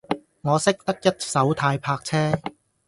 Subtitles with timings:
[0.41, 2.39] 我識得一手軚泊車